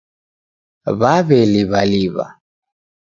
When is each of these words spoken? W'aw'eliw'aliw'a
W'aw'eliw'aliw'a 0.99 2.25